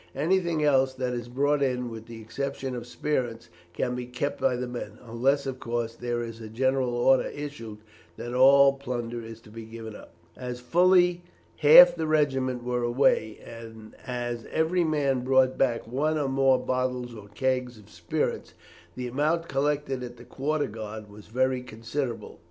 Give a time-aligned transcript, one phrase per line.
[0.15, 4.55] Anything else that is brought in, with the exception of spirits, can be kept by
[4.55, 7.77] the men, unless of course there is a general order issued
[8.17, 11.21] that all plunder is to be given up." As fully
[11.57, 17.13] half the regiment were away, and as every man brought back one or more bottles
[17.13, 18.55] or kegs of spirits,
[18.95, 22.39] the amount collected at the quarter guard was very considerable.